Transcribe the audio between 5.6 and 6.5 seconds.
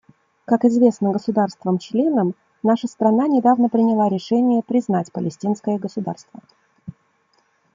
государство.